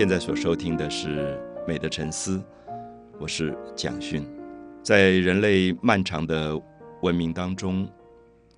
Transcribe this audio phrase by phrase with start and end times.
[0.00, 1.38] 现在所收听的是
[1.68, 2.38] 《美的沉思》，
[3.20, 4.26] 我是蒋勋。
[4.82, 6.58] 在人类漫长的
[7.02, 7.86] 文明当中，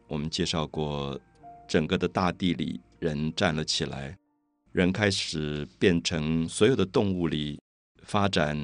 [0.07, 1.19] 我们介绍过，
[1.66, 4.16] 整个的大地里人站了起来，
[4.71, 7.59] 人开始变成所有的动物里
[8.05, 8.57] 发展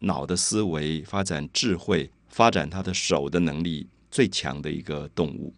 [0.00, 5.54] 脑的思维、发展智慧、发展他的手的能力最强的一个动物。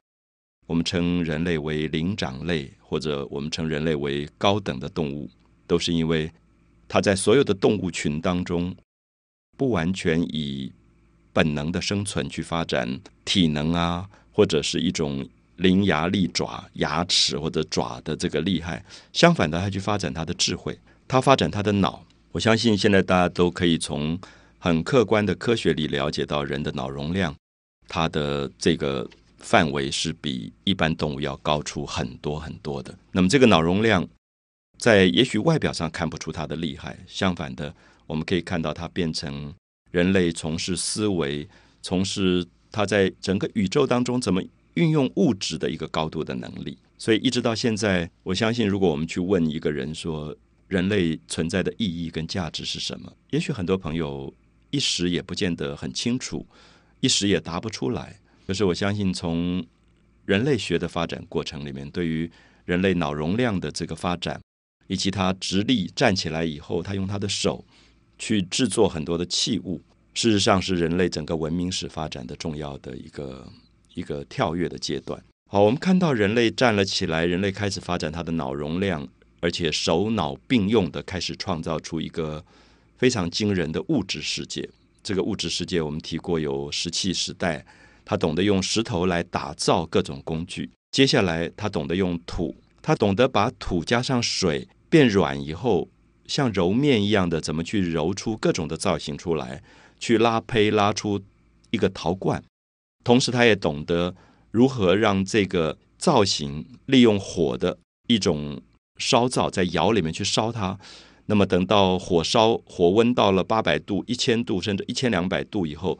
[0.68, 5.28] 我们称人类为灵长类，或者我们称人类为高等的动物，
[5.66, 6.30] 都是因为
[6.92, 8.74] 它在所有的动物群当中，
[9.56, 10.72] 不完全以
[11.32, 15.24] 本能的生存去发展体能啊，或者是一种
[15.58, 18.84] 伶牙俐爪、牙齿或者爪的这个厉害。
[19.12, 22.04] 相反的，它去发展它的智慧，它发展它的脑。
[22.32, 24.18] 我相信现在大家都可以从
[24.58, 27.32] 很客观的科学里了解到，人的脑容量，
[27.86, 29.08] 它的这个。
[29.42, 32.94] 范围是比一般动物要高出很多很多的。
[33.10, 34.06] 那么，这个脑容量
[34.80, 37.72] 在也许外表上看不出它的厉害，相反的，
[38.06, 39.54] 我们可以看到它变成
[39.90, 41.46] 人类从事思维、
[41.82, 44.42] 从事它在整个宇宙当中怎么
[44.74, 46.78] 运用物质的一个高度的能力。
[46.96, 50.34] 所以，一直到现在，我相信，如果我们去问一个人说
[50.66, 54.32] 人类存在的意义跟价值是什么，也许很多朋友
[54.70, 56.46] 一时也不见得很清楚，
[57.00, 58.18] 一时也答不出来。
[58.46, 59.62] 可是我相信，从
[60.24, 62.30] 人类学的发展过程里面，对于
[62.64, 64.40] 人类脑容量的这个发展，
[64.90, 67.64] 以及他直立站起来以后，他用他的手
[68.18, 69.80] 去制作很多的器物，
[70.14, 73.48] 事实上是人类整个文明史发展的重要的一个
[73.94, 75.22] 一个跳跃的阶段。
[75.48, 79.06] 好，我们看到人类站了起来，人类开始发展他的脑容量，
[79.38, 82.44] 而且手脑并用的开始创造出一个
[82.98, 84.68] 非常惊人的物质世界。
[85.04, 87.64] 这个物质世界，我们提过有石器时代。
[88.04, 90.68] 他懂得用石头来打造各种工具。
[90.90, 95.88] 接下来，他懂得用土，他懂得把土加上水变软以后，
[96.26, 99.62] 像揉面一样的怎么去揉出各种的造型出来，
[99.98, 101.22] 去拉胚拉出
[101.70, 102.44] 一个陶罐。
[103.02, 104.14] 同时，他也懂得
[104.50, 107.78] 如何让这个造型利用火的
[108.08, 108.60] 一种
[108.98, 110.78] 烧灶，在窑里面去烧它。
[111.26, 115.98] 那么，等到火烧火温到了八百度、一千度，甚至一千两百度以后。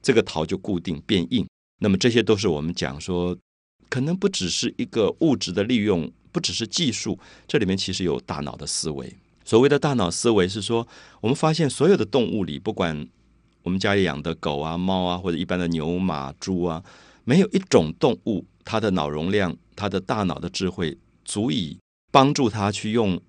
[0.00, 1.44] 这个陶就固定变硬，
[1.80, 3.36] 那么这些都是我们讲说，
[3.90, 9.12] 可能不只是一个物质的利用，不只是技术，这里面其实有大脑的思维。
[9.44, 10.86] 所谓的大脑思维是说，
[11.20, 13.08] 我们发现所有的动物里，不管
[13.62, 16.82] 我们家里养的狗啊、猫啊，或者一般的牛、马、猪啊，
[17.24, 21.78] 没有一种动物，它的脑容量、它的大脑的智慧，足以
[22.12, 23.20] 帮助它去用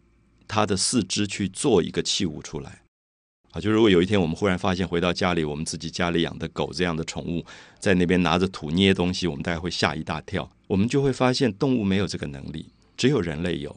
[0.47, 2.81] 它的四肢去做一个器物出来。
[3.51, 7.43] 啊，就如果有一天我们忽然发现回到家里，我们自己家里养的狗这样的宠物
[7.79, 10.49] 在那边拿着土捏东西，我们大概会吓一大跳。
[10.67, 12.67] 我们就会发现动物没有这个能力，
[12.99, 13.73] 只有人类有。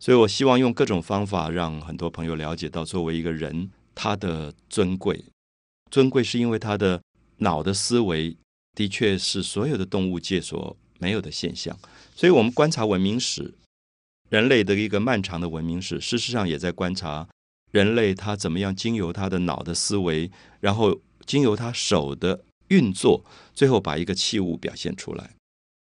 [0.00, 5.22] 所以我希望用各种方法让很多朋友了解到，作为一个人，他的尊贵，
[5.90, 7.02] 尊贵是因为他的
[7.36, 8.34] 脑的思维
[8.74, 11.78] 的确是所有的动物界所没有的现象。
[12.16, 13.52] 所以我们观察文明史，
[14.30, 17.28] 人类的一个漫长的文明史，事实上也在观察。
[17.70, 20.30] 人类他怎么样经由他的脑的思维，
[20.60, 23.24] 然后经由他手的运作，
[23.54, 25.30] 最后把一个器物表现出来。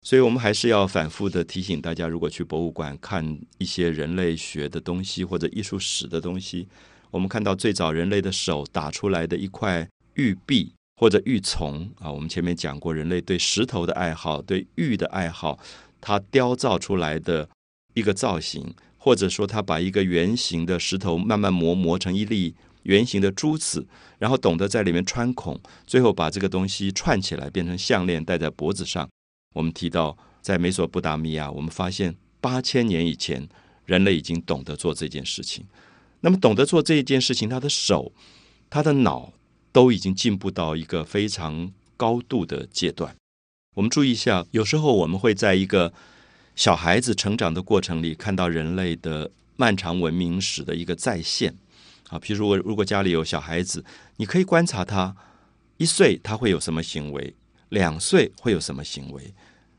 [0.01, 6.67] 所以，我们还是要反复的提醒大家：如果去博物馆看一些人类学的东西或者艺术史的东西，
[7.11, 15.59] 我们看到最早人类的手打出来的一块玉璧或者玉琮啊，我们前面讲过人类对石头的爱好、对玉的爱好，
[15.99, 17.49] 它雕造出来的
[17.93, 18.73] 一个造型。
[19.01, 23.88] 或者说，他把一个圆形的石头慢慢磨磨成一粒圆形的珠子，
[24.18, 25.57] 然后懂得在里面穿孔，
[25.88, 29.09] 最后把这个东西串起来变成项链戴在脖子上。
[29.54, 33.48] 我们提到，在美索不达米亚，我们发现八千年以前，
[33.86, 35.66] 人类已经懂得做这件事情。
[36.22, 38.12] 那么，懂得做这一件事情，他的手、
[38.69, 39.34] 他的脑
[39.72, 43.16] 都已经进步到一个非常高度的阶段。
[43.75, 45.94] 我们注意一下，有时候我们会在一个。
[46.56, 51.56] 小孩子成长的过程里，看到人类的漫长文明史的一个再现
[52.10, 52.19] 啊。
[52.19, 53.86] 譬如我，如果家里有小孩子，
[54.18, 55.16] 你可以观察他
[55.78, 57.34] 一岁他会有什么行为，
[57.69, 59.33] 两岁会有什么行为，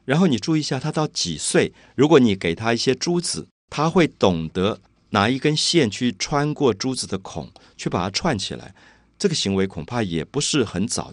[0.04, 8.74] 然后你注意一下他到几岁，如果你给他一些珠子，他会懂得拿一根线去穿过珠子的孔，去把它串起来。
[9.18, 11.12] 这个行为恐怕也不是很早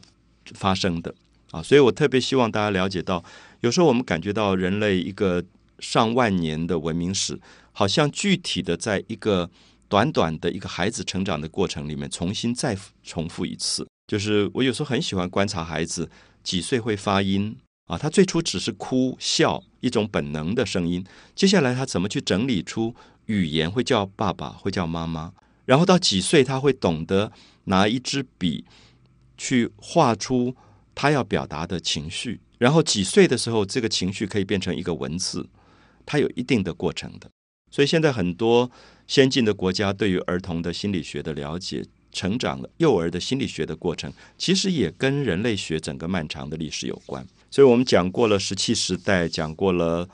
[0.53, 1.13] 发生的
[1.51, 1.61] 啊。
[1.61, 3.23] 所以我特别希望大家了解到，
[3.61, 5.43] 有时候我们感觉到人类一个。
[5.79, 7.39] 上万年的文明史，
[7.71, 9.47] 好像具体的在一个
[9.87, 13.87] 短短的一个孩子成长的过程里面，重新再重复一次。
[14.07, 16.09] 就是我有时候很喜欢观察孩子
[16.47, 17.57] 几岁会发音
[17.87, 21.05] 啊，他最初只是哭笑一种本能的声音，
[21.35, 22.95] 接下来他怎么去整理出
[23.25, 25.33] 语言，会叫爸爸，会叫妈妈，
[25.65, 27.33] 然后到几岁他会懂得
[27.65, 28.63] 拿一支笔
[29.37, 30.55] 去画出
[30.95, 35.49] 他要表达的情绪，然后几岁的时候这个情绪可以变成一个文字，
[36.05, 37.29] 它有一定的过程的。
[37.69, 38.71] 所以现在很多
[39.05, 41.83] 先进的国家对于儿童的心理学的了解。
[42.11, 47.25] 成长的幼儿的心理学的过程，其实也跟人类学整个漫长的历史有关。
[47.49, 50.07] 所以我们讲过了石器时代，讲过了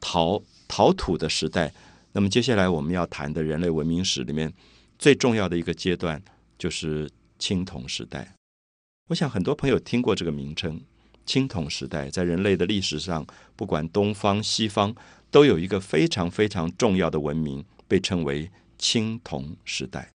[0.00, 1.72] 陶陶土的时代。
[2.12, 4.52] 那么接下来我们要谈的人类文明史里面
[4.98, 6.20] 最重要的一个阶段，
[6.58, 7.08] 就是
[7.38, 8.34] 青铜时代。
[9.08, 10.80] 我想很多朋友听过这个名称——
[11.26, 13.24] 青铜时代，在人类的历史上，
[13.54, 14.94] 不管东方西方，
[15.30, 20.10] 都有一个非常非常重要的文明，被称为青铜时代。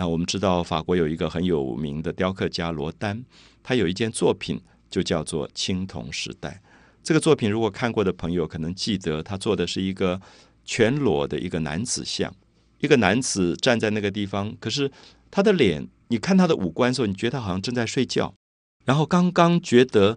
[0.00, 3.24] 那我们知道，法国有一个很有名的雕刻家罗丹，
[3.64, 6.62] 他有一件作品就叫做《青铜时代》。
[7.02, 10.20] 这个作品如果看过的朋友可能记得，他做的是一个
[10.64, 12.32] 全裸的一个男子像，
[12.78, 14.88] 一个男子站在那个地方，可是
[15.32, 18.32] 他的脸，你看他的五官的时候，你觉得他好像正在睡觉。
[18.84, 20.16] 然后刚刚觉得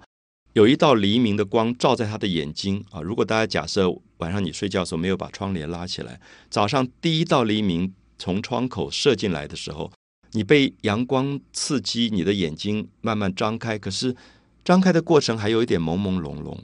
[0.53, 3.01] 有一道黎明的光照在他的眼睛啊。
[3.01, 7.95] 如果大家假设晚上你睡觉的时候没有把窗帘拉起来，早上第一道黎明。
[8.21, 9.91] 从窗口射进来的时候，
[10.33, 13.79] 你被阳光刺激，你的眼睛慢慢张开。
[13.79, 14.15] 可是
[14.63, 16.55] 张开的过程还有一点朦朦胧胧，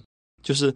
[0.44, 0.71] 就是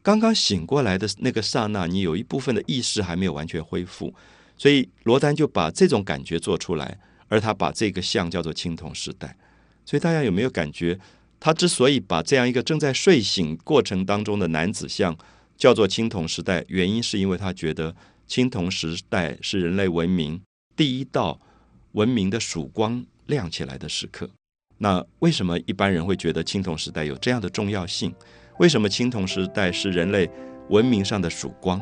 [0.00, 4.14] 刚刚醒过来的那个刹那，你有一部分的意识还没有完全恢复。
[4.56, 6.98] 所以罗丹就把这种感觉做出来，
[7.28, 9.36] 而他把这个像叫做青铜时代。
[9.84, 10.98] 所以大家有没有感觉，
[11.38, 15.14] 他之所以把这样一个正在睡醒过程当中的男子像
[15.58, 17.94] 叫做青铜时代，原因是因为他觉得。
[18.26, 20.40] 青铜时代是人类文明
[20.74, 21.40] 第一道
[21.92, 24.28] 文明的曙光亮起来的时刻。
[24.78, 28.14] 那为什么一般人会觉得青铜时代有这样的重要性？
[28.58, 30.28] 为什么青铜时代是人类
[30.68, 31.80] 文明上的曙光？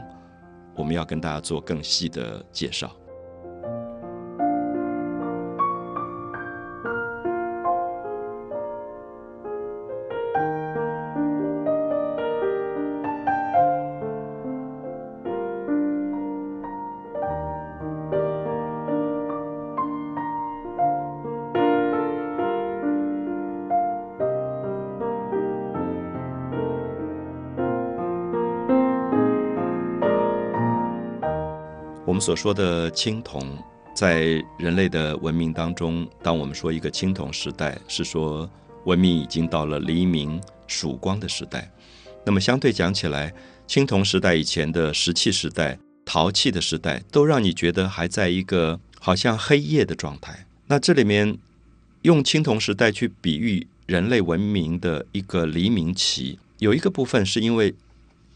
[0.75, 2.95] 我们要跟大家做更细的介绍。
[32.23, 33.59] 所说的青铜，
[33.97, 38.49] 在人类的文明当中，当我们说一个青铜时代，是说
[38.85, 41.69] 文明已经到了黎明曙光的时代。
[42.25, 43.35] 那么相对讲起来，
[43.67, 50.47] 青铜时代以前的石器时代、陶器的时代，都让你觉得还在一个好像黑夜的状态。
[50.69, 51.37] 那这里面
[52.03, 57.75] 用青铜时代去比喻人类文明的一个黎明期，有一个部分是因为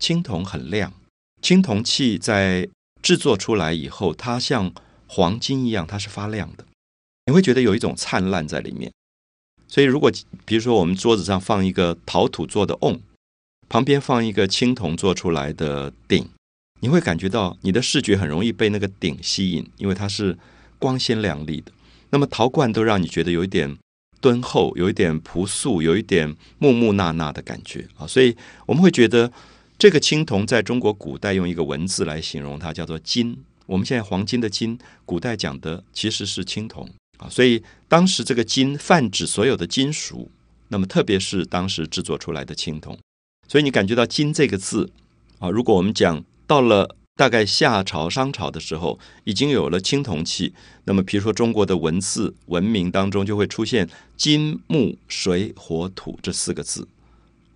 [0.01, 0.93] 青铜很亮，
[1.41, 2.69] 青铜器在
[3.07, 4.73] 制作出来以后，它像
[5.07, 6.65] 黄金一样，它是发亮的。
[7.27, 8.91] 你会觉得有一种灿烂在里面。
[9.69, 10.11] 所以，如果
[10.45, 12.99] 比如说我们桌子上放一个陶土做的瓮，
[13.69, 16.29] 旁边放一个青铜做出来的鼎，
[16.81, 20.37] 你会感觉到你的视觉很容易被那个鼎吸引，因为它是
[20.81, 21.71] 光鲜亮丽的。
[22.11, 23.79] 那么陶罐都让你觉得有一点
[24.21, 28.05] 敦厚，有一点朴素，有一点木木讷讷的感觉啊。
[28.05, 28.37] 所以
[28.67, 29.31] 我们会觉得。
[29.79, 33.37] 这个青铜在中国古代用一个文字来形容它，叫做金。
[33.67, 37.29] 我们现在黄金的金，古代讲的其实是青铜啊。
[37.29, 40.31] 所以当时这个金泛指所有的金属，
[40.69, 42.99] 那么特别是当时制作出来的青铜。
[43.47, 44.91] 所以你感觉到“金”这个字
[45.41, 50.55] 啊，如果我们讲到了大概夏朝、商朝的时候，已经有了青铜器，
[50.85, 56.89] 那么比如说中国的文字文明当中就会出现金、木、水、火、土这四个字。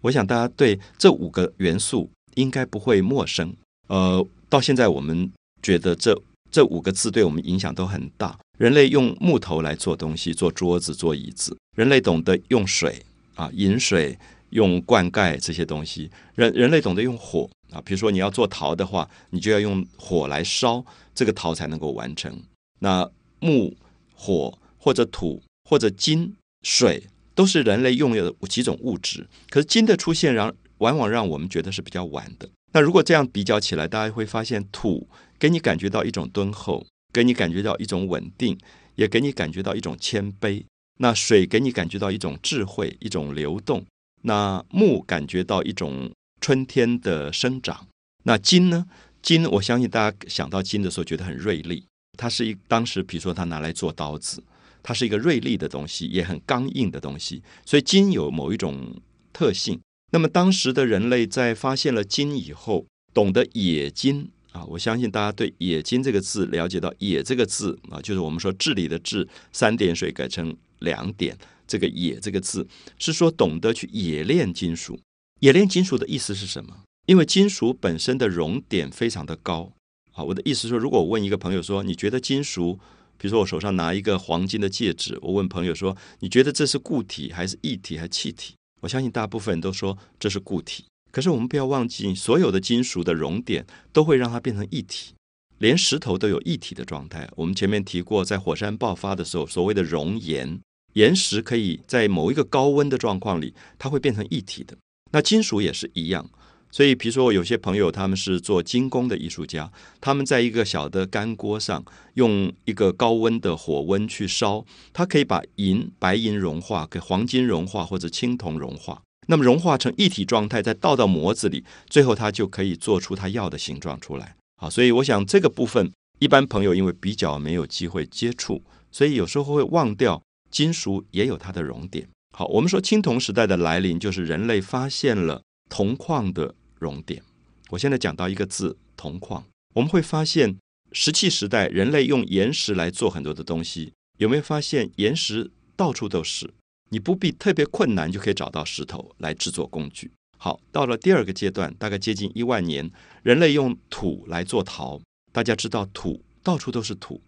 [0.03, 3.55] 我想大家对这五个元素应该不会陌生。
[3.89, 5.31] 呃，到现在我们
[5.63, 6.17] 觉得这
[6.51, 8.39] 这五个字对我们影响都很大。
[8.59, 13.03] 人类用木头来做东西，做桌子、做椅子；人类懂得用水
[13.35, 14.19] 啊，饮水、
[14.51, 22.39] 用灌溉这些东西；人人类懂得用火啊，比如说你要做陶的话，你就要用火来烧，这个陶才能够完成。
[22.81, 23.75] 那木、
[24.15, 27.03] 火或者土或者金、水。
[27.41, 32.47] 都是人类拥有的几种物质，可是金的出现让往往让我们觉得是比较晚的。
[32.75, 38.59] 那如果这样比较起来，大家会发现土给你感觉到一种敦厚，给你感觉到一种稳定，
[38.97, 40.65] 也给你感觉到一种谦卑。
[40.99, 43.87] 那水给你感觉到一种智慧，一种流动。
[44.25, 47.87] 那木感觉到一种春天的生长。
[48.25, 48.85] 那金呢？
[49.23, 51.87] 金我相信大家想到金的时候觉得很锐利，
[52.19, 54.45] 它是一当时比如说它拿来做刀子。
[54.83, 59.01] 它是一个锐利的东西，也很刚硬的东西，所以金有某一种
[59.33, 59.81] 特性。
[60.13, 71.37] 那么当时的人类在发现了金以后，懂得冶金啊，我相信大家对“冶金”这个字了解到“冶”这个字啊，就是我们说治理的“治”，三点水改成两点，
[71.69, 72.67] 这个“冶”这个字
[72.99, 74.99] 是说懂得去冶炼金属。
[75.41, 76.81] 冶炼金属的意思是什么？
[77.07, 79.73] 因为金属本身的熔点非常的高。
[80.13, 82.81] 啊，我的意思说，如果我问一个朋友说，你觉得金属，
[83.21, 88.55] 比如说我手上拿一个黄金的戒指，我问朋友说，你觉得这是固体还是液体还是气体？
[88.81, 90.87] 我相信大部分人都说这是固体。
[91.13, 95.13] 可是我们不要忘记，所有的金属的熔点都会让它变成液体，
[95.59, 97.29] 连石头都有液体的状态。
[97.37, 100.59] 我们前面提过，在火山爆发的时候，所谓的熔岩，
[100.95, 104.75] 岩石可以在某一个高温的状况里，它会变成液体的。
[105.13, 106.31] 那金属也是一样。
[106.73, 111.85] 所以，比如说，有些朋友他们是做精工的艺术家，他们在一个小的干锅上
[112.15, 119.03] 用一个高温的火温去烧，它可以把银、白银融化，给黄金融化或者青铜融化。
[119.27, 124.37] 那么融化成一体状态，再倒到模子里，最后它就可以做出它要的形状出来。
[124.57, 128.63] 好，所以我想这个部分，一般朋友因为比较没有机会接触，
[128.93, 132.09] 所以有时候会忘掉金属也有它的熔点。
[132.37, 137.23] 好，我们说青铜时代的来临，就是人类发现了铜矿的熔点。
[137.69, 139.45] 我现在讲到一个字，铜矿，
[139.75, 140.57] 我们会发现
[140.91, 146.53] 石器时代人类用岩石来做很多的东西，有没有发现岩石到处都是？
[146.89, 150.11] 你不必特别困难就可以找到石头来制作工具。
[150.37, 152.91] 好，到了第二个阶段，大概接近一万年，
[153.23, 155.01] 人类用土来做陶。
[155.33, 157.23] 大家知道土到处都是土，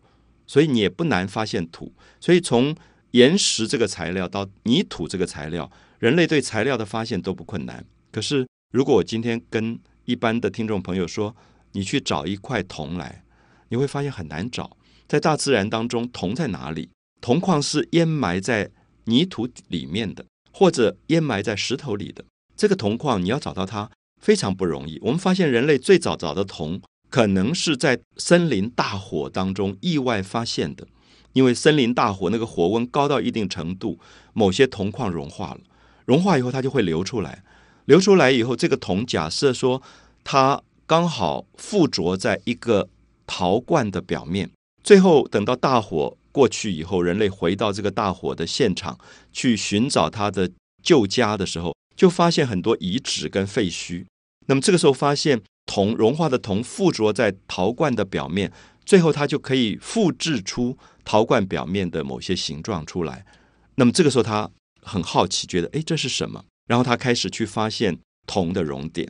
[0.48, 1.92] 所以你也不难发现土。
[2.20, 2.74] 所以从
[3.12, 7.84] 岩石这个材料到泥土这个材料，人类对材料的发现都不困难。
[8.10, 11.36] 可是如果我今天跟一般的听众朋友说，
[11.70, 13.22] 你去找一块铜来，
[13.68, 14.76] 你会发现很难找。
[15.06, 16.90] 在大自然当中，铜在哪里？
[17.20, 18.70] 铜矿是淹埋在。
[19.06, 22.24] 泥土里面的，或者淹埋在石头里的
[22.56, 24.96] 这个铜矿，你要找到它非常不容易。
[25.02, 30.86] 我们发现人类最早找的铜，可能是在森林大火当中意外发现的，
[31.32, 33.98] 因为森林大火那个火温高到一定程度，
[34.34, 35.60] 某些铜矿融化了，
[36.04, 37.42] 融化以后它就会流出来，
[37.84, 39.82] 流出来以后，这个铜假设说
[40.24, 42.88] 它刚好附着在一个
[43.26, 44.50] 陶罐的表面，
[44.82, 46.16] 最后等到大火。
[46.34, 48.98] 过去以后，人类回到这个大火的现场
[49.34, 50.50] 去寻找他的
[50.82, 54.06] 旧家的时候，就发现很多遗址跟废墟。
[54.46, 58.50] 那么这个时候发现铜融化的铜附着在陶罐的表面，
[58.86, 63.26] 最后它就可以复制出陶罐表面的某些形状出来。
[63.74, 66.42] 那么这个时候他很好奇，觉得哎这是什么？
[66.72, 69.06] 然后他开始去发现铜的熔点。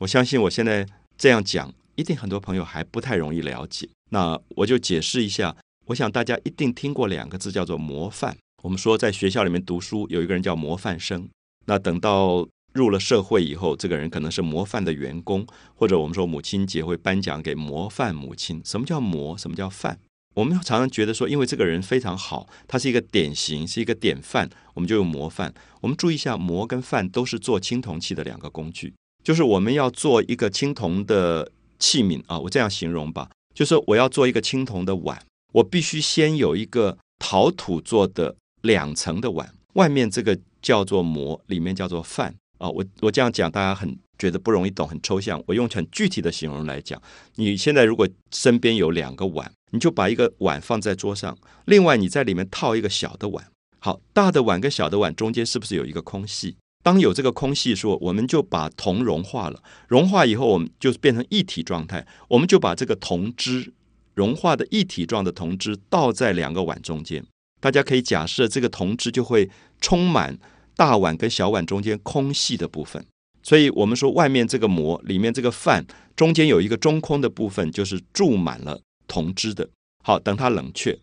[0.00, 0.84] 我相信我现在
[1.16, 3.88] 这样讲，一定很多朋友还不太容易了解。
[4.10, 5.54] 那我就解释一下。
[5.86, 8.36] 我想大家一定听过两个字，叫做模范。
[8.64, 11.28] 我们说在学校里面读书，有一个人叫模范生。
[11.66, 18.60] 那等到入了社会以后，这个人可能是模范的员工，或者我们说母亲节会颁奖给模范母亲。
[18.64, 19.38] 什么叫模？
[19.38, 20.00] 什么叫范？
[20.34, 25.54] 我们常常觉得说，因为这个人非常好，他是一个典型，是一个典范，我们就用模范。
[25.80, 32.38] 我们注意一下，模跟范都是做青铜器的两个工具，就是我们要做一个青铜的器皿啊。
[32.38, 35.22] 我这样形容吧，就是我要做一个青铜的碗。
[35.52, 42.68] 我必须先有一个陶土做的两层的碗，外面这个叫做模，里面叫做范啊。
[42.68, 45.40] 我我这样讲，大家很觉得不容易懂，很抽象。
[45.46, 47.00] 我用很具体的形容来讲，
[47.36, 53.44] 你现在如果身边有两个碗，你就把一个碗放在桌上，另外你在里面套一个小的碗。
[53.80, 56.56] 好，大的碗跟小的碗中间是不是有一个空隙？
[56.84, 63.72] 当有这个空隙，说我们就把铜融化了，融化以后我们就变成一体状态，我们就把这个铜汁。
[64.14, 67.26] 融化的一体状的铜汁倒在两个碗中间，
[67.60, 69.50] 大家可以假设这个铜汁就会
[69.80, 70.38] 充满
[70.76, 73.04] 大碗跟小碗中间空隙的部分。
[73.42, 79.68] 所以我们说，外面这个膜里面这个饭中间有一个中空的部分，就是注满了铜汁的。
[80.02, 80.98] 好，等它冷却，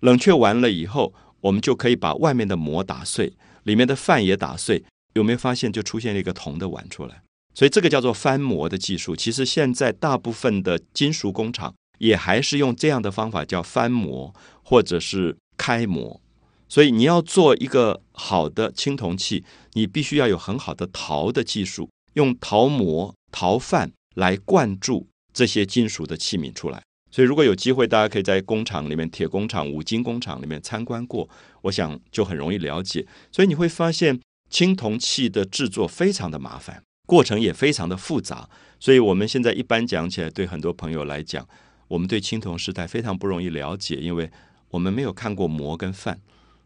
[0.00, 3.32] 冷却完了以后，我们就可以把外面的膜打碎，
[3.64, 4.84] 里面的饭也打碎。
[5.14, 7.22] 有没有发现，就出现了一个铜的碗出来？
[7.54, 9.16] 所以这个叫做翻模的技术。
[9.16, 11.74] 其实现在大部分的金属工厂。
[12.00, 16.18] 也还是用这样的方法叫翻模或者是开模，
[16.66, 26.82] 所以你要做一个好的青铜器，你必须要有很好的陶的技术，用陶模、陶范来灌注这些金属的器皿出来。
[27.10, 31.28] 所以如果有机会，大家可以在工厂里面、铁工厂、五金工厂里面参观过，
[31.62, 33.06] 我想就很容易了解。
[33.32, 38.48] 所以你会发现青铜器的制作非常的麻烦，过程也非常的复杂。
[38.78, 41.46] 所以我们现在一般讲起来，对很多朋友来讲。
[41.88, 44.30] 我们对青铜时代非常不容易了解，因为
[44.70, 46.20] 我们没有看过模跟范。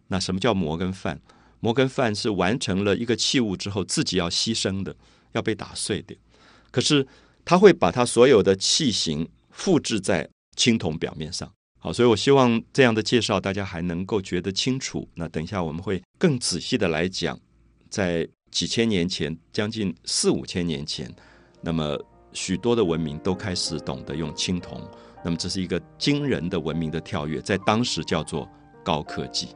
[0.08, 1.18] 那什么叫模跟范？
[1.60, 4.94] 模跟范是完成了一个器物之后自己要牺牲的，
[5.32, 6.14] 要被打碎的。
[6.70, 7.06] 可是
[7.42, 11.50] 它会把它所有的器型复制在青铜表面上。
[11.78, 15.06] 好，所以我希望这样的介绍大家还能够觉得清楚。
[15.14, 17.38] 那等一下我们会更仔细的来讲，
[17.90, 21.14] 在几千年前，将近四五千年前，
[21.60, 21.98] 那么
[22.32, 24.80] 许多的文明都开始懂得用青铜。
[25.22, 28.48] 那么这是一个惊人的文明的跳跃，在当时叫做
[28.82, 29.48] 高科技。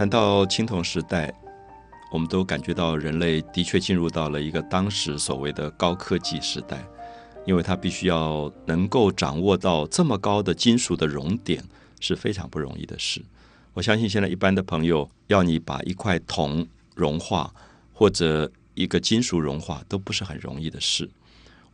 [0.00, 1.30] 谈到青铜时代，
[2.10, 6.82] 我们都感觉到人类的确进入到了一个当时所谓的高科技时代，
[7.44, 11.62] 因为它必须要能够掌握到这么高的金属的熔点
[12.00, 13.22] 是非常不容易的事。
[13.74, 17.52] 我相信现在一般的朋友要你把一块铜融化
[17.92, 21.10] 或者一个金属融化都不是很容易的事。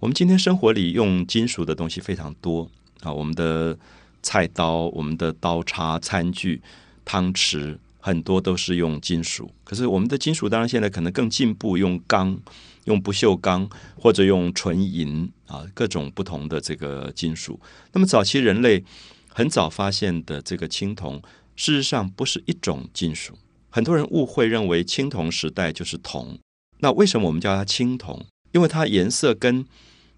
[0.00, 2.68] 我们今天生活里用金属的东西非常多
[3.02, 3.78] 啊，我们的
[4.21, 6.61] 菜刀、我们的刀叉、餐具、
[7.04, 7.78] 汤匙。
[8.06, 12.38] 很多都是用金属，可是我们的金属当然现在可能更进步，用钢、
[12.84, 13.68] 用不锈钢
[14.00, 17.58] 或者用纯银啊，各种不同的这个金属。
[17.92, 18.84] 那么早期人类
[19.26, 21.20] 很早发现的这个青铜，
[21.56, 23.36] 事实上不是一种金属。
[23.70, 26.38] 很多人误会认为青铜时代就是铜。
[26.78, 28.25] 那为什么我们叫它青铜？
[28.52, 29.66] 因为它颜色跟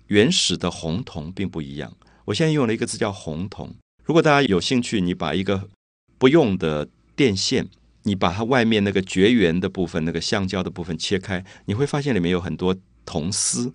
[0.09, 1.97] 原始的红铜并不一样。
[2.27, 3.75] 我现在用了一个字叫红铜。
[4.05, 5.71] 如果大家有兴趣，你把一个
[6.19, 6.87] 不用的
[7.19, 7.67] 电线
[8.05, 13.73] 你把它外面那个绝缘的部分，那个橡胶的部分切开，你会发现里面有很多铜丝，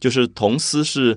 [0.00, 1.16] 就是铜丝是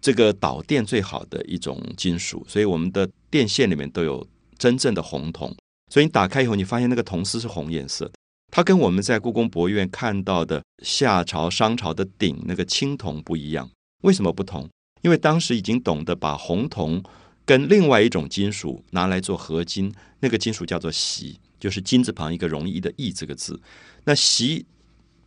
[0.00, 4.26] 这个导电最好的一种金属，所以我们的电线里面都有
[4.58, 5.54] 真正的红铜。
[5.92, 8.10] 所以你打开以后，你发现那个铜丝是红颜色，
[8.50, 13.70] 它跟我们在故宫博物院看到的夏朝、商朝的鼎那个青铜不一样。
[14.02, 14.68] 为什么不同？
[15.02, 17.02] 因为当时已经懂得把红铜
[17.44, 21.38] 跟另外一种金属拿来做合金，那个金属叫做锡。
[21.60, 23.58] 就是金字旁一个容易的易这个字，
[24.04, 24.66] 那锡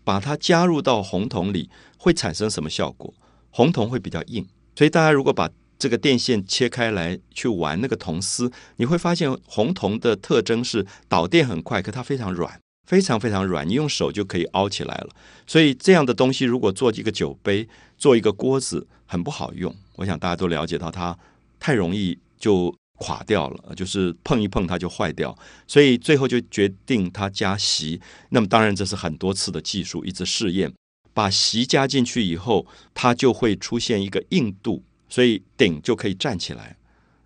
[0.04, 3.12] 把它加入到红铜里会产生什么效果？
[3.50, 5.50] 红铜会比较硬，所以大家如果把
[5.80, 15.10] 这个电线切开来去玩那个铜丝，你会发现红铜的特征是导电很快，可它非常软，非常非常软，你用手就可以凹起来了。
[15.48, 19.76] 所以这样的东西如果做一个酒杯、做一个锅子，很不好用。
[19.96, 21.18] 我想大家都了解到，它
[21.60, 22.76] 太容易就。
[23.00, 28.02] 垮掉了，就是碰一碰它就坏掉，所以最后就决定它加锡。
[28.30, 30.74] 那么当然这是很多次的技术一直试验，
[31.14, 32.66] 把锡加进去以后，
[32.96, 36.76] 它就会出现一个硬度，所以鼎就可以站起来，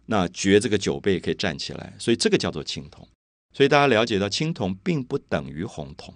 [0.07, 3.07] 那爵这个酒杯也可以站起来，所以这个叫做青铜。
[3.53, 6.13] 所以大家了解到青铜并不等于红铜，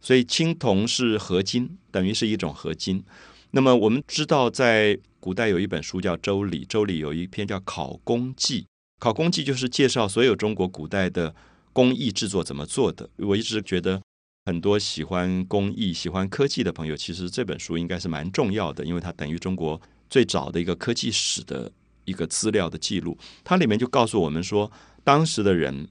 [0.00, 3.04] 所以青铜是合金，等于是一种合金。
[3.50, 8.62] 那么我们知道在古代有一本书叫《周礼》，《周礼》有一篇叫《考工记》。
[9.00, 11.34] 考工记就是介绍所有中国古代的
[11.72, 13.10] 工艺制作怎么做的。
[13.16, 14.00] 我一直觉得
[14.44, 21.72] 很多喜欢工艺、喜欢科技的朋友，其实这本书应该是蛮重要的，因为它等于中国最早的一个科技史的
[22.04, 23.18] 一个资料的记录。
[23.42, 24.70] 它里面就告诉我们说，
[25.02, 25.88] 当时的人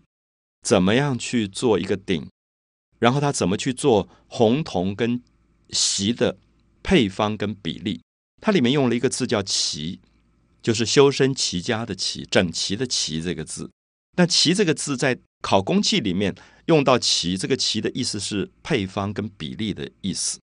[0.62, 2.26] 怎么样去做一个鼎，
[3.00, 5.22] 然后他怎么去做红铜跟
[5.72, 6.38] 锡的
[6.82, 8.00] 配方跟比例。
[8.46, 10.00] 它里面用了一个字叫“齐”。
[10.62, 13.70] 就是修身齐家的齐，整齐的齐这个字。
[14.18, 16.34] 那齐这个字在考工记里面
[16.66, 20.40] 用到齐，这个齐的意思是配方跟比例的意思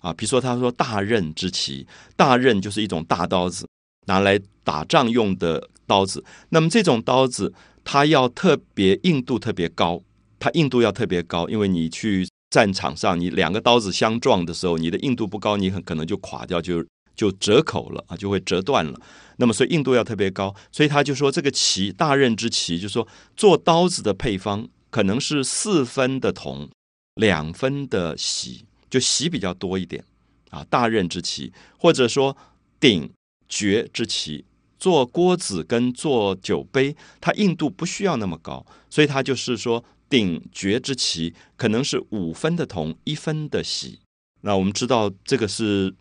[0.00, 0.10] 啊。
[0.12, 3.66] 比如说他说大刃之齐，大刃就是一种大刀子，
[4.06, 6.24] 拿来打仗用的刀子。
[6.48, 7.52] 那么这种刀子
[7.84, 10.02] 它要特别硬度特别高，
[10.38, 16.82] 它硬度要特别高，因为你去战场上，你两个刀子相撞的时候，你的硬度不高，你很可能就垮掉，就
[17.18, 18.98] 就折口了啊，就会折断了。
[19.38, 26.70] 那么，所以硬度要特别高，所以他就说这个齐大刃之齐，就说做刀子的配方可能是四分的铜，
[27.16, 30.04] 两分的锡，就锡比较多一点
[30.50, 30.64] 啊。
[30.70, 32.36] 大刃之齐，或者说
[32.78, 33.10] 鼎
[33.48, 34.44] 爵之齐，
[34.78, 43.98] 做锅子跟做酒杯，它硬度不需要那么高，所以它就是说鼎爵之齐可能是五分的铜，一分的锡。
[44.40, 45.92] 那我们知道这个是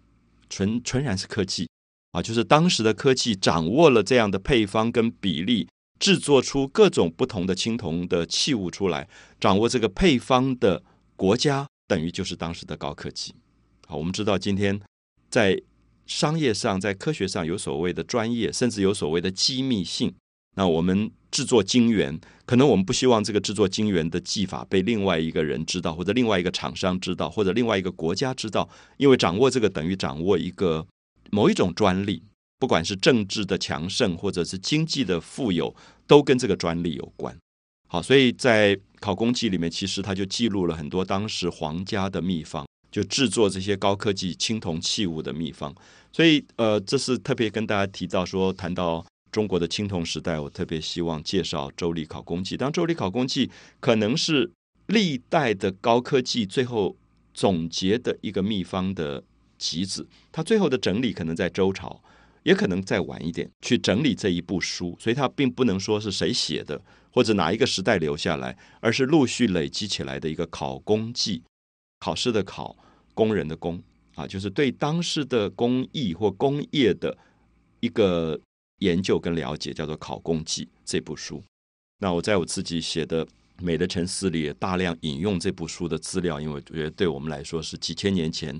[0.50, 1.68] 纯纯然是科技。
[2.12, 5.68] 啊，就是当时的科技掌握了这样的配方跟比例，
[6.00, 9.08] 制作出各种不同的青铜的器物出来。
[9.40, 10.82] 掌握这个配方的
[11.16, 13.36] 国家，等于就是当时的高科技。
[13.86, 14.80] 好，我们知道今天
[15.30, 15.62] 在
[16.06, 20.16] 商业上、在科学上有所谓的专业，甚至有所谓的机密性。
[20.58, 28.68] 那我们制作金元，可能我们不希望这个制作金元的技法被另外一个人知道，或者另外一个厂商知道，或者另外一个国家知道，
[28.98, 30.86] 因为掌握这个等于掌握一个
[31.30, 32.24] 某一种专利，
[32.58, 35.76] 不管是政治的强盛，或者是经济的富有，
[36.08, 37.38] 都跟这个专利有关。
[37.88, 45.74] 好，所以在考工记里面，其实他就记录了很多当时皇家的秘方，就制作这些高科技青铜器物的秘方。
[46.12, 52.56] 所以，呃，这是特别跟大家提到说，谈到中国的青铜时代，我特别希望介绍《周礼考工记》。
[52.60, 53.48] 当《周礼考工记》
[53.80, 54.52] 可能是
[54.88, 56.96] 历代的高科技最后
[57.34, 59.24] 总结的一个秘方的
[59.58, 62.02] 集子，它最后的整理可能在周朝，
[62.44, 66.82] 也可能再晚一点去整理这一部书，所以它并不能说是谁写的。
[67.10, 71.42] 或者哪一个时代留下来，而是陆续累积起来的一个考工记，
[72.00, 72.78] 考试的考，
[73.16, 73.82] 工人的工
[74.14, 77.18] 啊，就是对当时的工艺或工业的
[77.80, 78.40] 一个
[78.80, 81.44] 研究跟了解，叫做《考工记》这部书。
[82.00, 83.26] 那我在我自己写的
[83.60, 88.60] 《美的沉思》里，也大量引用这部书的资料，因为我觉得对我们来说是几千年前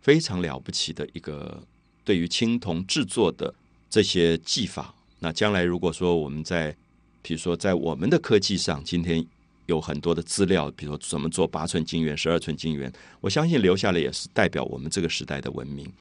[0.00, 1.62] 非常了不起的一个
[2.04, 3.54] 对于青铜制作的
[3.90, 4.94] 这些技法。
[5.18, 6.74] 那将来如果说我们在
[7.20, 9.22] 比如说，在我们的科技上，今天
[9.66, 15.92] 有很多的资料，比如说怎么做八寸金元、十二寸金元，我相信留下来也是代表我们这个时代的文明。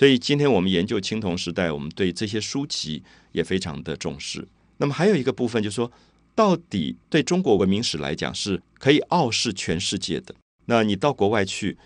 [0.00, 4.48] 所以，今天我们研究青铜时代，我们对这些书籍也非常的重视。
[4.78, 5.92] 那么，还有一个部分就是说，
[6.34, 10.34] 到底对中国文明史来讲，是可以傲视全世界的。
[10.64, 11.76] 那你到国外去，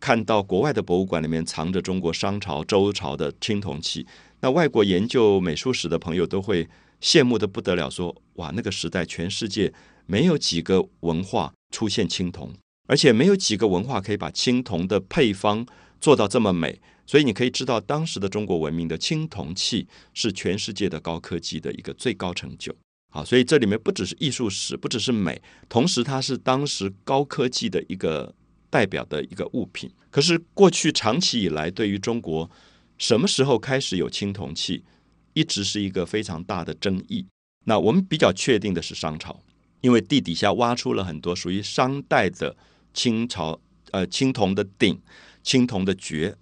[0.00, 4.06] 看到国外的博物馆里面藏着中国商朝、周朝的青铜器，
[4.40, 6.66] 那外国研究美术史的朋友都会。
[7.02, 9.70] 羡慕的不得了，说哇，那个时代全世界
[10.06, 12.50] 没有几个文化出现青铜，
[12.88, 15.66] 而且没有几个文化可以把青铜的配方
[16.00, 16.80] 做到这么美。
[17.08, 22.76] 所以你可以知道，当时的中国文明的青铜器是全世界的高科技的一个最高成就。
[23.10, 25.40] 好，所以这里面不只是艺术史，不只是美，
[25.70, 28.34] 同时它是当时高科技的一个
[28.68, 29.90] 代表的一个物品。
[30.10, 32.50] 可是过去长期以来，对于中国
[32.98, 34.84] 什么时候开始有青铜器？
[35.32, 37.24] 一直是一个非常大的争议。
[37.64, 39.40] 那我们比较确定的是商朝，
[39.80, 42.54] 因为地底下挖出了很多属于商代的
[42.92, 43.58] 清朝
[43.92, 45.00] 呃青铜的鼎、
[45.42, 46.36] 青铜的爵。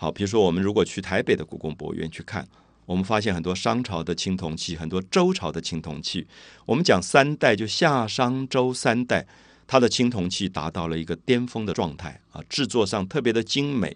[0.00, 2.48] 好，比如说我们如果去台北的故宫博物院去看，
[2.86, 6.26] 我们发现很多商朝的青铜器，很多周朝的青铜器。
[6.64, 9.26] 我们讲三代，就夏商周三代，
[9.66, 13.94] 它的青铜器达到了一个巅峰的状态啊，制作上特别的精美。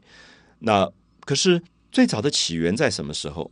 [0.58, 0.86] 那
[1.20, 3.50] 可是最早的起源在什么时候？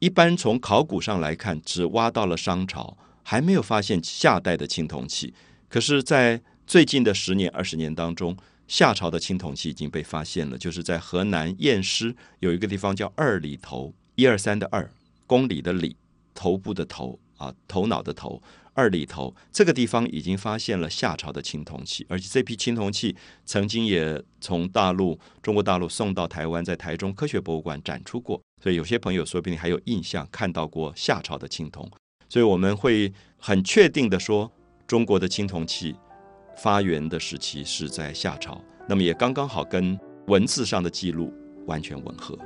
[0.00, 5.32] 一般从考古上来看，只挖到了商朝，还没有发现夏代的青铜器。
[5.68, 10.56] 可是，在最近的十年、二十年当中，夏朝的青铜器已经被发现了。
[10.58, 14.90] 就是在河南偃师有一个地方叫二里头，一二三的二，
[15.26, 15.96] 公里的里，
[16.34, 18.42] 头部的头啊，头脑的头。
[18.76, 23.14] 二里头这个地方已经发现了夏朝的青铜器，而且这批青铜器
[23.46, 28.42] 曾经也从大陆、中国大陆送到台湾，在台中科学博物馆展出过。
[28.60, 31.88] 所以有些朋友说不定还有印象，看到过夏朝的青铜。
[32.28, 34.50] 所以我们会很确定的说，
[34.88, 35.94] 中国的青铜器
[36.56, 41.32] 发源的时期是在夏朝，那么也刚刚好跟文字上的记录
[41.66, 42.38] 完全吻合。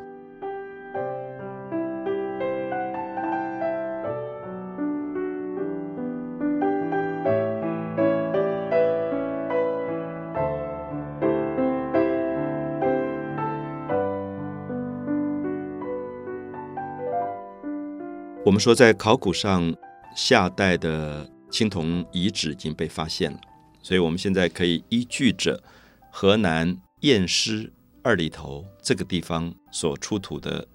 [18.44, 19.70] 我们说，在考古上，
[20.16, 23.38] 夏代的青铜遗址已经被发现了，
[23.82, 25.62] 所以我们现在可以依据着
[26.10, 30.66] 河南偃师二里头这个地方所出土的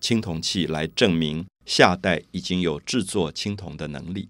[0.00, 4.28] 青铜器来证明夏代已经有制作青铜的能力。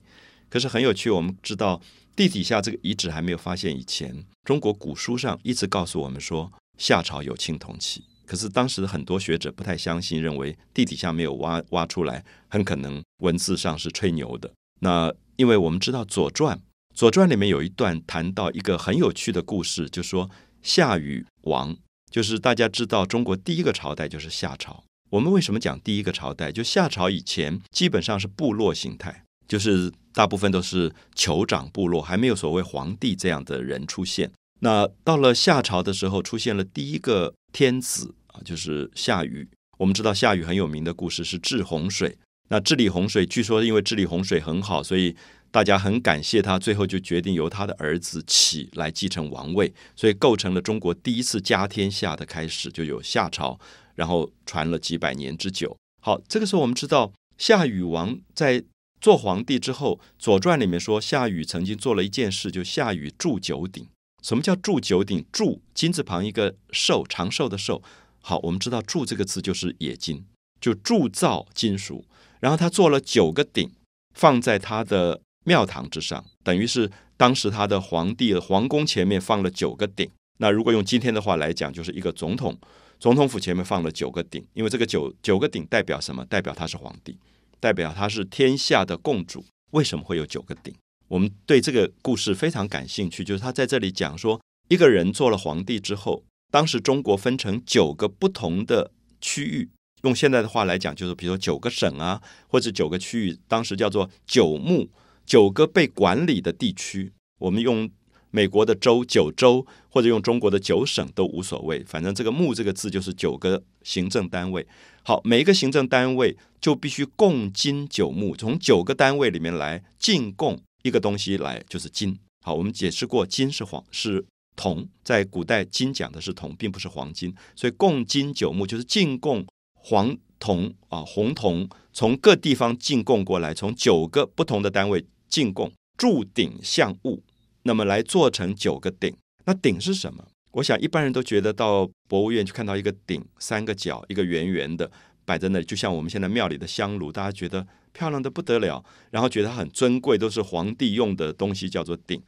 [0.49, 1.81] 可是很有趣，我们知道
[2.14, 8.05] 地底下这个遗址还没有发现以前，中国古书上一直告诉我们说夏朝有青铜器。
[8.27, 14.51] 可是当时的很多学者不太相信，认为地底下没有挖挖出来，很可能文字上是吹牛的。
[14.81, 16.57] 那因为我们知道《左传》，
[16.94, 20.31] 《左传》里面有一段谈到一个很有趣的故事，就说
[20.62, 21.76] 夏禹王，
[22.11, 24.85] 就是大家知道中国第一个朝代就是夏朝。
[25.11, 26.52] 我们为什么讲第一个朝代？
[26.52, 34.31] 就夏朝以前基本上是部落形态，就是大部分都是酋长部落，还没有所谓皇帝这样的人出现。
[34.61, 38.14] 那到了夏朝的时候，出现了第一个天子。
[38.28, 39.46] 啊，就是夏禹。
[39.76, 42.16] 我们知道夏禹很有名的故事是治洪水。
[42.48, 45.14] 那治理洪水，据说因为治理洪水很好，所以
[45.53, 46.59] 大家很感谢他。
[46.59, 53.61] 最后就决定由他的儿子启来继承王位，所以构成了中国第一次家天下的开始，就有夏朝，
[53.95, 55.77] 然后传了几百年之久。
[56.01, 58.65] 好，这个时候我们知道夏禹王在
[59.01, 63.87] 做皇帝之后，《左传》里面说夏禹曾经做了一件事，就夏禹铸九鼎。
[64.23, 65.25] 什么叫铸九鼎？
[65.31, 67.83] 铸金字旁一个寿，长寿的寿。
[68.21, 70.25] 好，我们知道“铸”这个字就是冶金，
[70.61, 72.05] 就铸造金属。
[72.38, 73.73] 然后他做了九个鼎，
[74.15, 80.09] 放在他的庙堂之上，等于是当时他的皇帝皇宫前面放了九个鼎。
[80.38, 82.59] 那如果用今天的话来讲，就是一个总统
[82.98, 86.24] 总统府前面放了九个鼎，因为这个九九个鼎代表什么？
[86.26, 87.16] 代表他是皇帝，
[87.61, 89.44] 代表他是天下的共主。
[89.70, 90.74] 为什么会有九个鼎？
[91.09, 99.68] 我们对这个故事非常感兴趣，就是他在这里讲说，一个人做了皇帝之后，当时中国分成九个不同的区域，
[100.02, 104.88] 用现在的话来讲，就是比如说九个省啊，或者九个区域，当时叫做九牧，
[105.25, 107.13] 九个被管理的地区。
[107.39, 107.91] 我们用
[108.31, 114.67] 美国的州九州，或者用中国的九省都无所谓，反正这个“木”这个字就是九个行政单位。
[115.03, 120.61] 好，每一个行政单位就必须共金九木，从九个单位里面来进贡。
[120.83, 124.25] 一个东西来就是金，好，我们解释过，金是黄是
[124.57, 137.23] 铜，在古代金讲的是铜，并不是黄金，所以贡金九木就是进贡黄铜啊红铜，从各地方进贡过来，从九个不同的单位进贡，铸鼎象物，
[137.62, 139.16] 那么来做成九个鼎。
[139.47, 140.23] 那鼎是什么？
[140.51, 144.90] 我想一般人都觉得到博物院去看到一个鼎，三个角，一个圆圆的
[145.25, 147.66] 摆在那里，就像我们现在庙里的香炉，大家觉得。
[147.95, 152.23] 漂亮的不得了，然后觉得它很尊贵，都是皇帝用的东西，叫做鼎。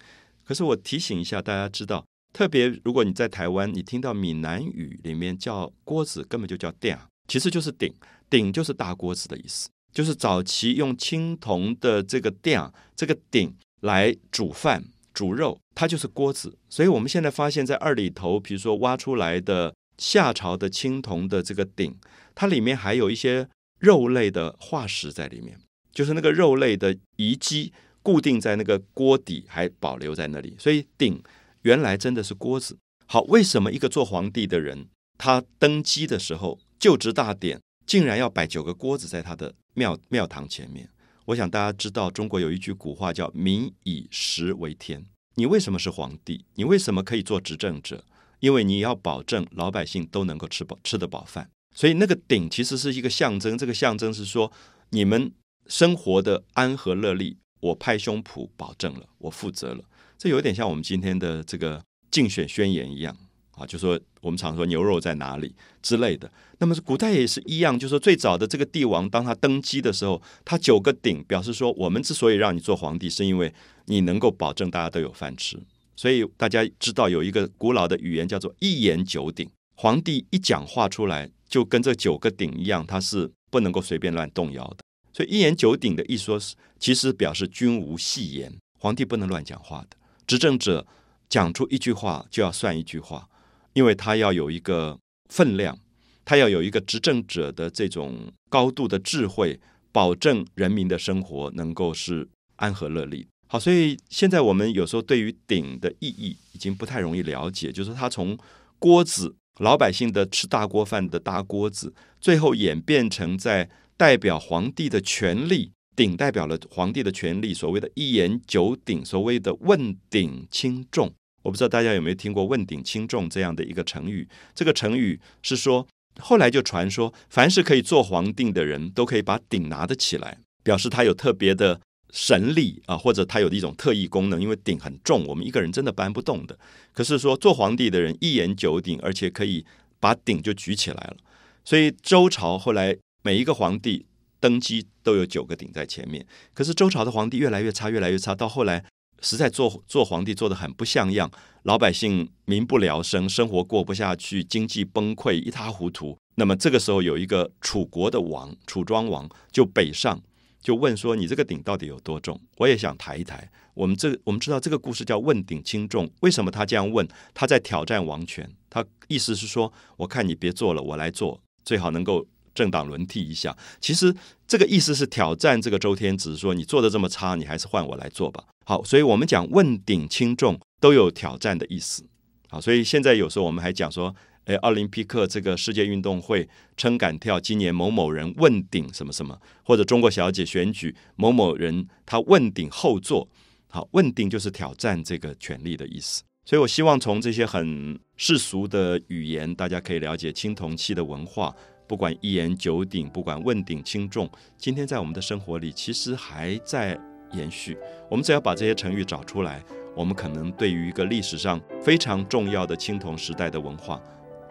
[0.44, 6.94] 可是我提醒一下大家，知道，特别如果你在台湾，你听到闽南语里面叫锅子，根本就叫鼎，
[7.28, 7.90] 其实就是鼎。
[8.28, 16.58] 鼎就是大锅子的意思，就是早期用青铜的这个鼎，这个鼎来煮饭、煮肉，它就是锅子。
[16.68, 21.96] 所以我们现在发现，在二里头，比如说挖出来的夏朝的青铜的这个鼎，
[22.34, 23.48] 它里面还有一些。
[23.80, 25.58] 肉类的化石在里面，
[25.92, 27.70] 就是那个肉类的遗迹
[28.02, 30.56] 固定在那个锅底，还保留在那里。
[30.58, 31.22] 所以鼎
[31.62, 32.78] 原来真的是锅子。
[33.04, 34.86] 好，为什么一个做皇帝的人，
[35.18, 40.88] 他登基的时候就职大典，竟然要摆九个锅子在他的庙庙堂前面？
[41.26, 45.06] 我想大家知道，中国有一句古话叫“民以食为天”。
[45.36, 46.44] 你为什么是皇帝？
[46.54, 48.04] 你为什么可以做执政者？
[48.40, 51.48] 因为你要保证老百姓都能够吃饱吃得饱饭。
[51.74, 54.52] 所以那个鼎其实是一个象征，这个象征是说
[54.90, 55.32] 你们
[55.66, 59.82] 生活的安和乐利，我拍胸脯保证了，我负责了。
[60.18, 63.16] 这有点像我们今天的这个竞选宣言一样
[63.56, 66.30] 啊，就说我们常说牛肉在哪里之类的。
[66.58, 73.52] 那么古代也是一样，就说最早的这个帝王当他登基的时候，他九个鼎表示说，我们之所以让你做皇帝，是因为
[73.86, 75.58] 你能够保证大家都有饭吃。
[75.96, 81.30] 所以大家知道有一个古老的语言叫做一言九鼎，皇帝一讲话出来。
[81.46, 84.78] 就跟这九个鼎一样，它是不能够随便乱动摇的。
[85.12, 89.96] 所以一言九鼎的意说是，其实表示君无戏言，皇帝不能乱讲话的。
[90.26, 90.84] 执政者
[91.28, 93.28] 讲出一句话就要算一句话，
[93.74, 95.78] 因为他要有一个分量，
[96.24, 99.60] 他要有一个执政者的这种高度的智慧，
[99.92, 103.26] 保证人民的生活能够是安和乐利。
[103.46, 108.38] 好，所以现在我们有时候对于鼎的意义已经不太容易了解，就是它从
[108.78, 109.36] 锅子。
[109.60, 117.54] 老百姓的吃大锅饭的大锅子，最后演变成在代表皇帝的权力，鼎代表了皇帝的权力。
[117.54, 124.28] 所谓的一言九鼎，所谓的问鼎轻重，我不知道大家有没有听过“问鼎轻重”这样的一个成语。
[124.52, 125.86] 这个成语是说，
[126.18, 131.80] 后来就传说，凡是可以做皇帝的人都可以把鼎拿得起来，表示他有特别的。
[132.16, 136.56] 神力啊，或者他有一种特异功能，因为鼎很重，我们一个人真的搬不动的。
[136.92, 139.66] 可是说做皇帝的人一言九鼎，而且可以
[139.98, 141.16] 把鼎就举起来了。
[141.64, 144.06] 所以周朝后来每一个皇帝
[144.38, 146.24] 登基都有九个鼎在前面。
[146.52, 148.84] 可是周朝的皇帝越来越差，越来越差，到后来
[149.24, 151.30] 实在做做皇帝做的很不像样，
[151.62, 156.16] 老百姓民不聊生，生活过不下去，经济崩溃，一塌糊涂。
[156.36, 160.20] 那么这个时候有一个楚国的王，楚庄王就北上。
[160.60, 163.50] 就问说：“你这个鼎到底有多重？”我也想抬一抬。
[163.74, 166.10] 我们这我们知道这个故事叫“问鼎轻重”。
[166.22, 167.06] 为什么他这样问？
[167.34, 168.50] 他在挑战王权。
[168.70, 174.14] 他意思是说：“我看你别做了，我来做，最好能够政党轮替一下。”其实
[174.46, 178.44] 这个意思是挑战这个周天子，说你做的这么差，你还是换我来做吧。
[178.64, 182.04] 好，所以我们讲“问鼎轻重”都有挑战的意思。
[182.48, 184.14] 好，所以现在有时候我们还讲说。
[184.46, 193.26] 诶，奥林匹克这个世界运动会撑杆跳，今年某某人问鼎什么什么，或者中国小姐选举某某人他问鼎后座，
[193.70, 196.22] 好，问鼎就是挑战这个权力的意思。
[196.44, 206.98] 所以我希望从这些很世俗的语言，大家可以了解青铜器的文化不管一言九鼎，不管问鼎轻重，今天在我们的生活里其实还在
[207.32, 207.76] 延续。
[208.10, 209.62] 我们只要把这些成语找出来，
[209.94, 214.00] 我们可能对于一个历史上非常重要的青铜时代的文化，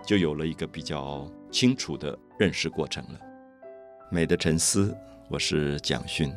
[0.05, 3.19] 就有了一个比较清楚的认识过程了。
[4.11, 4.95] 美的沉思，
[5.27, 6.31] 我是蒋勋。